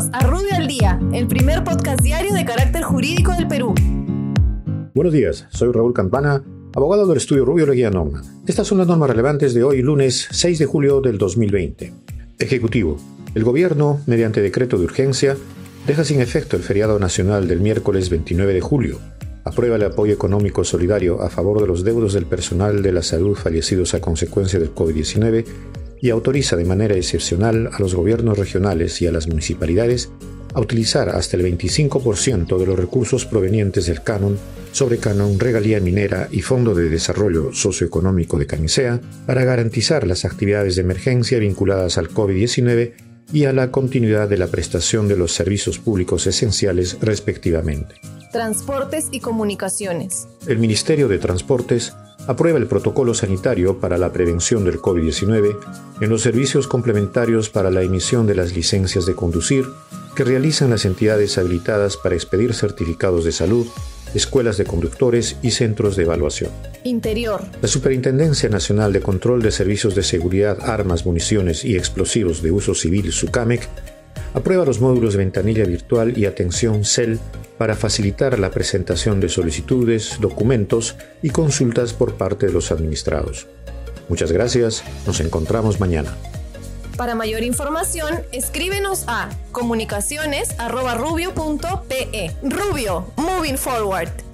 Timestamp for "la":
22.92-23.02, 43.52-43.70, 44.38-44.48, 53.98-54.12, 57.70-57.82, 67.62-67.68, 78.38-78.50